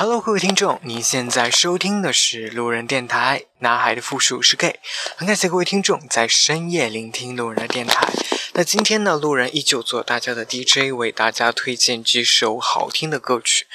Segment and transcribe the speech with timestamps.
[0.00, 4.80] Hello，各位听众，您现在收听的是路人电台，男孩的复数是 gay。
[5.14, 8.10] 很感谢各位听众在深夜聆听路人的电台。
[8.54, 13.66] 那今天呢，路人依旧做大家的 DJ，为大家推荐几首好听的歌曲。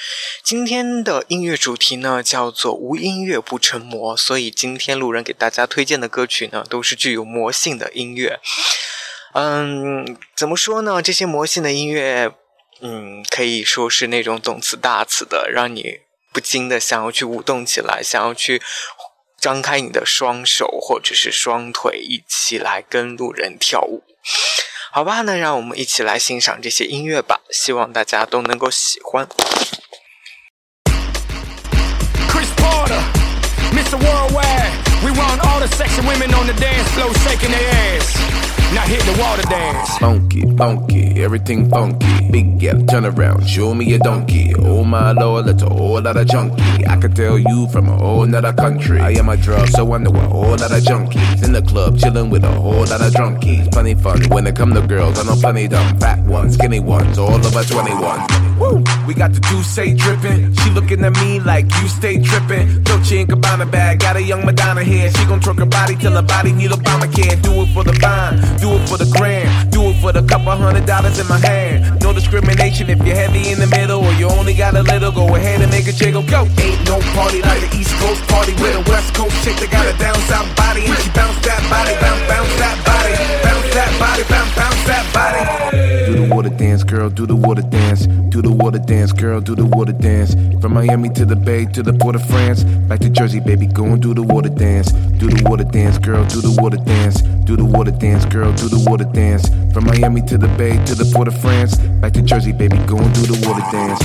[0.41, 8.39] 今天的音乐主题呢叫做“无音乐不成魔”，所以今天路人给大家推荐的歌曲呢都是具有魔性的音乐。
[9.33, 11.03] 嗯，怎么说呢？
[11.03, 12.31] 这些魔性的音乐，
[12.81, 15.99] 嗯，可以说是那种动词大词的，让你。
[16.35, 18.61] 不禁的想要去舞动起来，想要去
[19.39, 24.03] 张开你的双手或者是双腿，一起来跟路人跳舞。
[24.91, 29.25] 好吧，那让我们一起来欣赏这些音乐吧，希望大家都能够喜欢。
[38.73, 39.97] Now hit the water dance.
[39.99, 42.29] Funky, funky, everything funky.
[42.31, 44.53] Big gap, turn around, show me a donkey.
[44.57, 46.85] Oh my lord, that's a whole lot of junkie.
[46.85, 48.99] I could tell you from a whole nother country.
[48.99, 51.43] I am a drug, so I know a whole lot of junkies.
[51.43, 53.71] In the club, chilling with a whole lot of drunkies.
[53.71, 55.19] Plenty fun when it come to girls.
[55.19, 58.45] I know plenty dumb, fat ones, skinny ones, all of us 21.
[58.59, 58.83] Woo!
[59.05, 60.53] We got the Douce dripping.
[60.55, 62.83] She looking at me like you stay tripping.
[62.83, 65.11] Dolce and Gabbana bag, got a young Madonna here.
[65.11, 67.41] She gon' twerk her body till her body need Obamacare.
[67.41, 70.51] Do it for the vine, do it for the gram, do it for the couple
[70.51, 72.01] hundred dollars in my hand.
[72.01, 75.11] No discrimination if you're heavy in the middle or you only got a little.
[75.11, 76.47] Go ahead and make a jiggle, go.
[76.59, 79.85] Ain't no party like the East Coast party with a West Coast chick that got
[79.87, 83.91] a down south body and she bounce that body, bounce, bounce that body, bounce that
[83.99, 85.94] body, bounce, bounce that body.
[86.25, 89.63] The water dance, girl, do the water dance, do the water dance, girl, do the
[89.63, 90.33] water dance.
[90.59, 93.85] From Miami to the Bay to the Port of France, back to Jersey, baby, go
[93.85, 94.91] and do the water dance.
[94.91, 97.21] Do the water dance, girl, do the water dance.
[97.21, 99.49] Do the water dance, girl, do the water dance.
[99.71, 102.97] From Miami to the Bay to the Port of France, back to Jersey, baby, go
[102.97, 104.01] and do the water dance.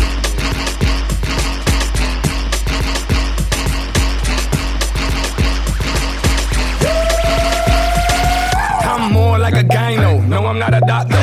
[9.11, 10.25] More like a gyno.
[10.29, 11.20] No, I'm not a doctor.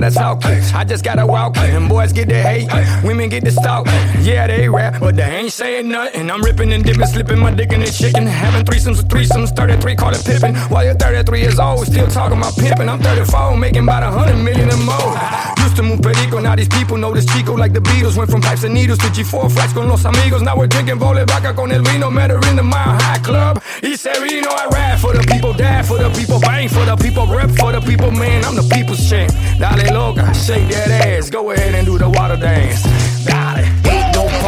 [0.00, 0.74] Don't gotta talk.
[0.74, 1.56] I just gotta walk.
[1.56, 2.68] And boys get the hate.
[3.04, 3.86] Women get the stalk.
[4.20, 6.30] Yeah, they rap, but they ain't saying nothing.
[6.30, 8.24] I'm ripping and dipping, slipping my dick in the chicken.
[8.26, 9.54] Having threesomes with threesomes.
[9.56, 10.54] 33, call it pippin'.
[10.70, 12.88] While you're 33 years old, still talking about pimping.
[12.88, 15.57] I'm 34, making about a hundred million and more.
[15.68, 18.16] Used to move perico, now these people know this Chico like the Beatles.
[18.16, 20.40] Went from pipes and needles to G4 flats con los amigos.
[20.40, 22.10] Now we're drinking vole vaca con el vino.
[22.10, 23.62] Met her in the Mile High Club.
[23.82, 26.86] He said, you know, I rap for the people, die for the people, bang for
[26.86, 28.46] the people, rip for the people, man.
[28.46, 29.30] I'm the people's champ.
[29.58, 31.28] Dale loca, shake that ass.
[31.28, 33.07] Go ahead and do the water dance.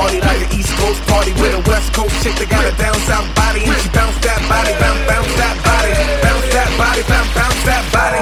[0.00, 2.96] Party like the East Coast party with a West Coast chick that got a down
[3.04, 3.60] south body.
[3.68, 5.92] And she bounce that body, bounce, bounce that body.
[6.24, 8.20] Bounce that body, bounce, bounce that body.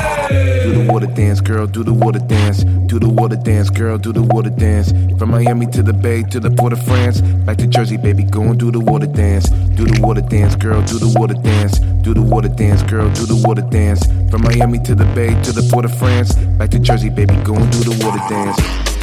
[0.66, 2.64] Do the water dance, girl, do the water dance.
[2.90, 4.90] Do the water dance, girl, do the water dance.
[5.20, 7.20] From Miami to the Bay to the Port of France.
[7.46, 9.48] Back to Jersey, baby, go and do the water dance.
[9.78, 11.78] Do the water dance, girl, do the water dance.
[12.02, 14.02] Do the water dance, girl, do the water dance.
[14.32, 16.34] From Miami to the Bay to the Port of France.
[16.58, 18.97] Back to Jersey, baby, go and do the water dance.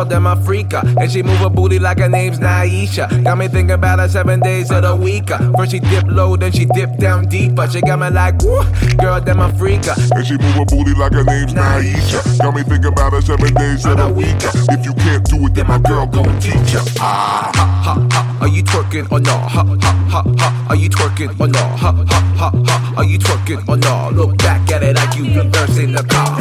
[0.00, 0.80] Girl, damn my freaka.
[0.98, 3.22] And she move her booty like her name's Naisha.
[3.22, 5.28] Got me thinking about her seven days of the week.
[5.28, 7.68] First she dip low, then she dip down deeper.
[7.68, 8.64] She got me like, woo.
[8.96, 9.92] Girl, damn my freaka.
[10.16, 12.38] And she move her booty like her name's Naisha.
[12.38, 14.40] Got me thinking about her seven days of the week.
[14.72, 16.80] If you can't do it, then my girl go and teach ya.
[16.98, 18.38] Ah, ha, ha, ha.
[18.40, 19.36] Are you twerking or no?
[19.36, 20.66] Ha, ha, ha, ha.
[20.70, 21.58] Are you twerking or no?
[21.58, 22.94] Ha, ha, ha, ha.
[22.96, 24.10] Are you twerking or no?
[24.14, 26.38] Look back at it like you reversing the car.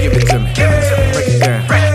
[0.00, 0.52] Give it to me.
[0.54, 1.91] Break it down.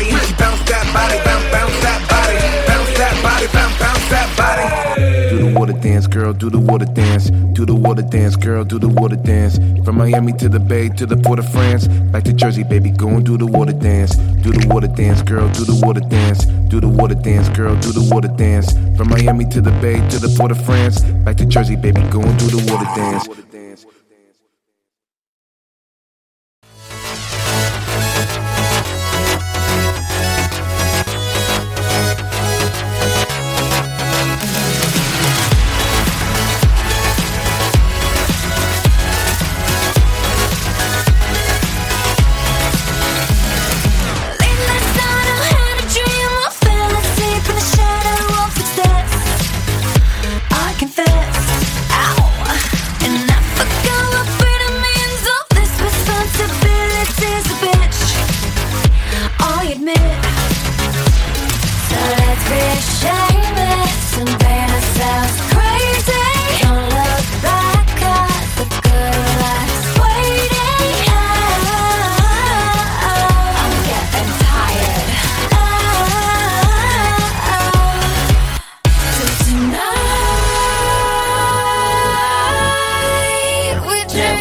[0.00, 5.30] Body bounce that body, bounce, bounce that body, bounce that body, bounce, bounce that body.
[5.30, 7.30] Do the water dance, girl, do the water dance.
[7.30, 9.58] Do the water dance, girl, do the water dance.
[9.84, 13.08] From Miami to the Bay to the Port of France, back to Jersey, baby, go
[13.08, 14.16] and do the water dance.
[14.16, 16.46] Do the water dance, girl, do the water dance.
[16.70, 18.72] Do the water dance, girl, do the water dance.
[18.96, 22.20] From Miami to the Bay to the Port of France, back to Jersey, baby, go
[22.22, 23.28] and do the water dance.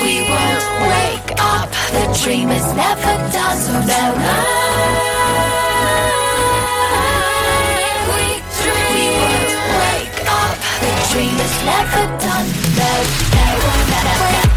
[0.09, 1.69] we won't wake up.
[1.93, 4.39] The dream is never done, so tonight
[8.09, 8.23] we
[8.59, 9.13] dream.
[9.21, 10.55] Won't wake up.
[10.83, 12.47] The dream is never done.
[12.79, 12.91] No,
[13.35, 13.47] no,
[13.91, 14.48] no, no.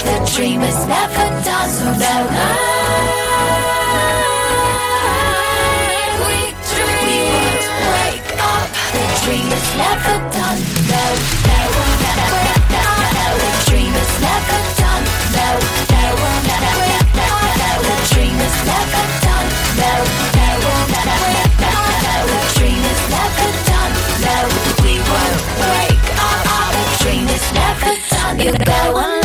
[0.00, 1.68] The dream is never done.
[2.00, 2.56] No, no, no,
[12.12, 13.26] no, no, no.
[13.40, 15.04] The dream is never done.
[15.36, 15.48] No,
[15.90, 16.04] no,
[16.48, 16.78] no, no,
[17.18, 17.30] no,
[17.60, 17.70] no.
[17.84, 19.46] The dream is never done.
[19.76, 19.92] No,
[20.38, 21.18] no, no, no,
[21.60, 21.74] no,
[22.06, 22.16] no.
[22.32, 23.92] The dream is never done.
[24.24, 24.36] No,
[24.82, 25.40] we won't
[25.76, 26.40] wake up.
[26.72, 28.34] The dream is never done.
[28.40, 29.19] You go.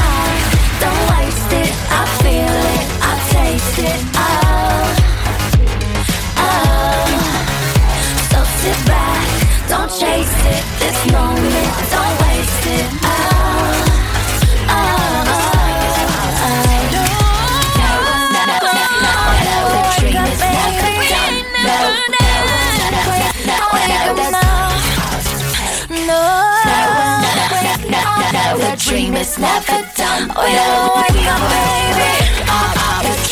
[29.18, 30.28] it's never done.
[30.28, 32.42] We don't wake up, baby.
[32.50, 33.25] Up, up,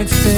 [0.00, 0.37] and been.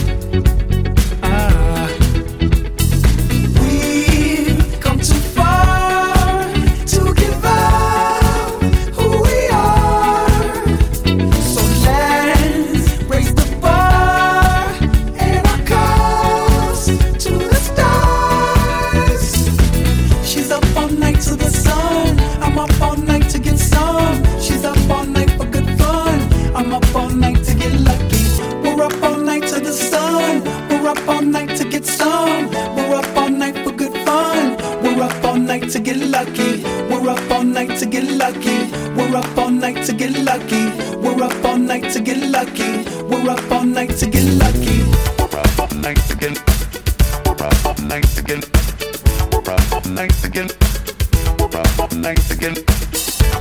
[51.91, 52.57] all night get.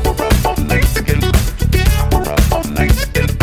[0.05, 1.23] We're up all night get.
[2.13, 3.40] We're up all night to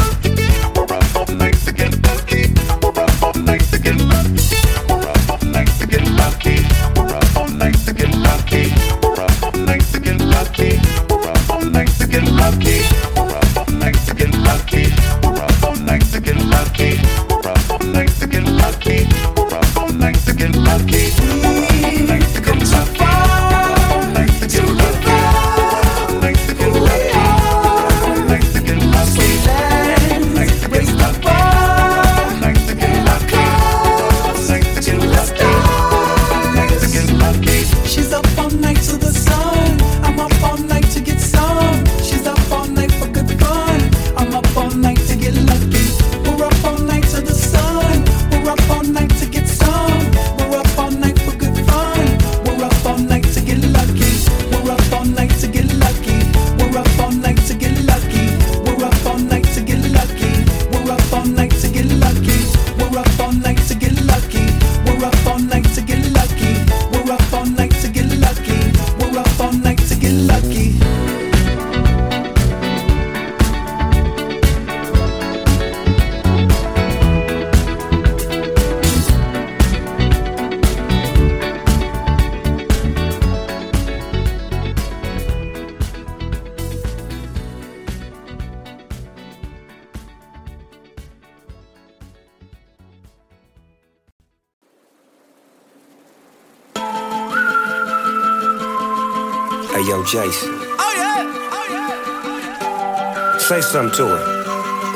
[100.07, 100.49] Hey, yo, Jason.
[100.51, 103.37] Oh yeah, oh yeah.
[103.39, 104.19] Say something to her.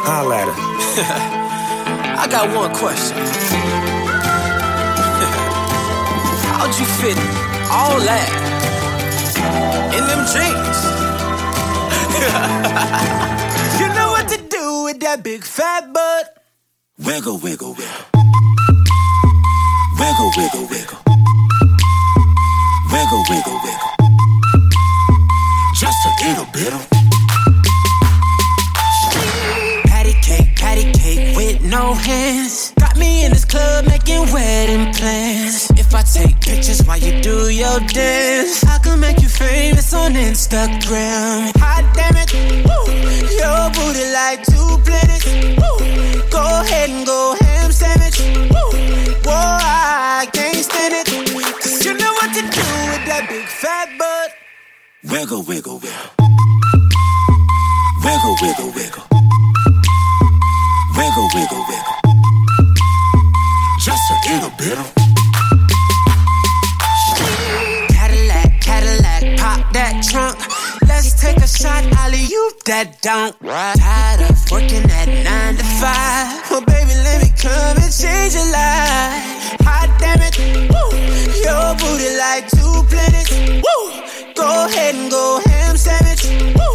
[0.03, 0.53] Holla at her.
[2.18, 3.18] I got one question.
[6.48, 7.18] How'd you fit
[7.72, 8.30] all that
[9.96, 10.80] in them jeans?
[13.82, 16.38] you know what to do with that big fat butt.
[17.00, 18.06] Wiggle, wiggle, wiggle.
[20.00, 21.00] Wiggle, wiggle, wiggle.
[22.91, 23.91] Wiggle, wiggle, wiggle.
[30.22, 32.74] Cake, cake with no hands.
[32.80, 35.70] Got me in this club making wedding plans.
[35.72, 40.13] If I take pictures while you do your dance, I can make you famous on
[40.13, 41.51] Instagram.
[41.58, 42.32] Hot damn it,
[42.68, 42.86] woo.
[43.42, 45.25] Your booty like two planets.
[45.60, 46.30] Woo.
[46.30, 48.20] Go ahead and go ham sandwich.
[48.54, 48.70] Woo.
[49.25, 51.08] Whoa, I can't stand it.
[51.84, 54.41] You know what to do with that big fat butt.
[55.03, 56.12] Wiggle, wiggle, wiggle.
[58.03, 59.03] Wiggle, wiggle, wiggle.
[60.96, 61.98] Wiggle, wiggle, wiggle.
[63.79, 64.93] Just a little bit of.
[67.89, 70.38] Cadillac, Cadillac, pop that trunk.
[70.88, 73.38] Let's take a shot, Ollie, you that dunk.
[73.41, 76.46] Tired of working at nine to five.
[76.51, 79.58] Well, baby, let me come and change your life.
[79.65, 80.38] Hot damn it,
[80.70, 80.93] woo.
[81.41, 83.34] Your booty like two planets,
[83.65, 83.81] woo.
[84.42, 86.26] Go ahead and go ham sandwich,
[86.58, 86.74] woo.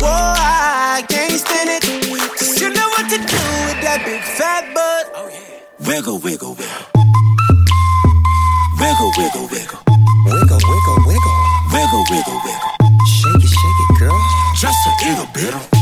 [0.00, 1.82] Whoa, I can't stand it.
[2.38, 5.12] Cause you know what to do with that big fat butt.
[5.12, 5.28] Oh,
[5.86, 6.88] wiggle, wiggle, wiggle.
[8.80, 9.80] Wiggle, wiggle, wiggle.
[10.24, 11.36] Wiggle, wiggle, wiggle.
[11.68, 12.72] Wiggle, wiggle, wiggle.
[13.04, 14.18] Shake it, shake it, girl.
[14.56, 15.81] Just a little bit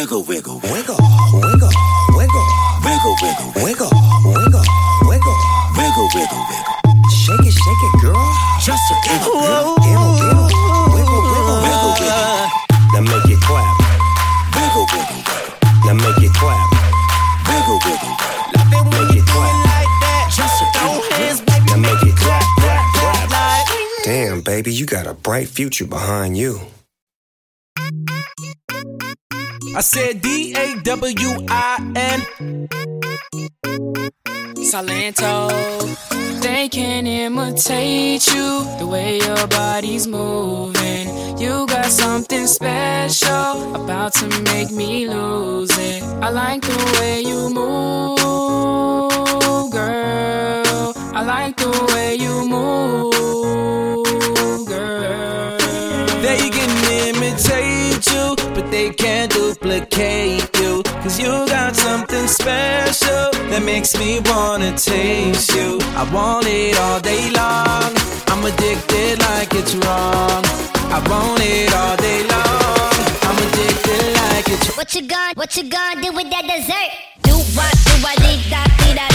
[0.00, 0.96] wiggle, wiggle, wiggle,
[1.34, 1.68] wiggle,
[2.16, 2.46] wiggle,
[2.80, 3.92] wiggle, wiggle, wiggle,
[4.24, 4.64] wiggle,
[5.04, 5.36] wiggle,
[5.76, 6.76] wiggle, wiggle, wiggle.
[7.12, 8.16] Shake it, shake it, girl.
[8.64, 10.08] Just a wiggle, wiggle, wiggle,
[10.96, 12.48] wiggle, wiggle, wiggle, wiggle.
[12.96, 13.76] Now make it clap.
[14.56, 15.52] Wiggle, wiggle, wiggle.
[15.84, 16.64] Now make it clap.
[17.44, 18.16] Wiggle, wiggle,
[18.72, 19.04] wiggle.
[19.04, 19.52] Make it clap.
[19.68, 20.32] Like that.
[20.32, 21.60] Just throw hands back.
[21.68, 23.68] Now make it clap, clap, clap.
[24.04, 26.58] Damn, baby, you got a bright future behind you.
[29.72, 32.20] I said D A W I N.
[34.56, 35.48] Silento.
[36.42, 41.38] They can imitate you the way your body's moving.
[41.38, 46.02] You got something special about to make me lose it.
[46.22, 48.18] I like the way you move,
[49.70, 50.94] girl.
[51.14, 53.14] I like the way you move,
[54.66, 55.58] girl.
[56.22, 56.70] They can
[57.08, 60.82] imitate you, but they can't duplicate you.
[61.02, 65.78] Cause you got something special that makes me wanna taste you.
[65.96, 67.90] I want it all day long.
[68.30, 70.42] I'm addicted like it's wrong.
[70.96, 73.00] I want it all day long.
[73.28, 74.76] I'm addicted like it's wrong.
[74.76, 76.90] What you gonna, what you gonna do with that dessert?
[77.22, 79.09] Do what, do what, dee da,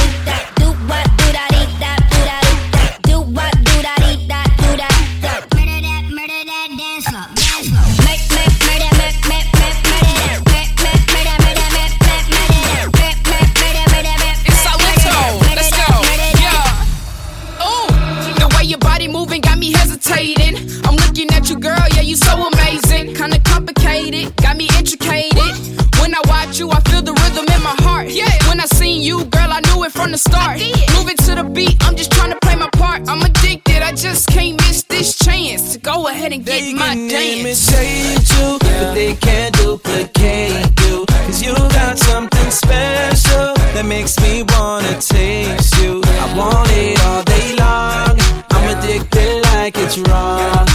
[30.06, 30.60] from the start.
[30.96, 33.10] Moving to the beat, I'm just trying to play my part.
[33.10, 36.94] I'm addicted, I just can't miss this chance to go ahead and They get my
[36.94, 37.74] can dance.
[37.74, 41.06] imitate you, but they can't duplicate you.
[41.26, 46.02] Cause you got something special that makes me wanna taste you.
[46.24, 48.14] I want it all day long.
[48.56, 50.68] I'm addicted like it's wrong.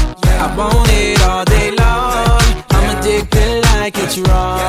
[0.44, 2.40] I want it all day long.
[2.74, 4.59] I'm addicted like it's wrong.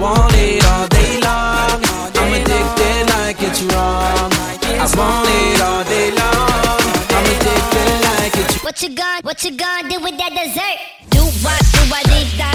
[0.00, 1.78] Want it all day long.
[2.16, 4.32] I'm addicted like it's wrong.
[4.80, 6.80] I want it all day long.
[7.16, 10.78] I'm addicted like it's What you gonna, what you gonna do with that dessert?
[11.10, 12.50] Do what, do I dee da,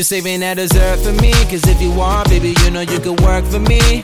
[0.00, 1.30] you saving that dessert for me?
[1.52, 4.02] Cause if you want, baby, you know you could work for me.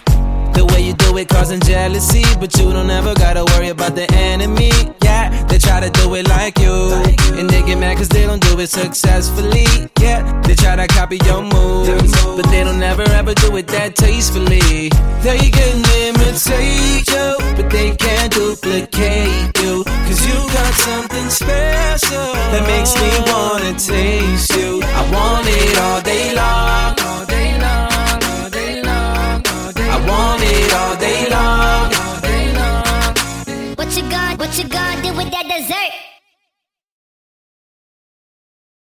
[0.52, 4.06] The way you do it causing jealousy, but you don't ever gotta worry about the
[4.12, 4.72] enemy.
[5.02, 6.92] Yeah, they try to do it like you,
[7.38, 9.64] and they get mad cause they don't do it successfully.
[9.98, 13.96] Yeah, they try to copy your moves, but they don't ever ever do it that
[13.96, 14.90] tastefully.
[15.24, 19.55] They can imitate you, but they can't duplicate
[20.86, 24.80] something special that makes me wanna taste you.
[25.00, 26.94] I want it all day long.
[27.08, 29.42] All day long, all day long,
[29.94, 31.86] I want it all day long.
[32.02, 33.12] All day long.
[33.78, 36.05] What you gonna, what you gonna do with that dessert?